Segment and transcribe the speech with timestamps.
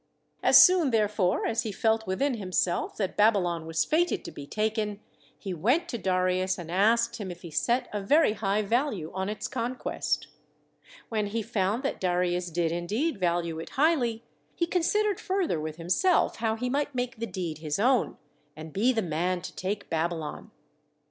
[0.41, 4.99] As soon therefore as he felt within himself that Babylon was fated to be taken,
[5.37, 9.29] he went to Darius and asked him if he set a very high value on
[9.29, 10.25] its con quest.
[11.09, 14.23] When he found that Darius did indeed value it highly,
[14.55, 18.17] he considered further with himself how he might make the deed his own,
[18.55, 20.49] and be the man to take Babylon.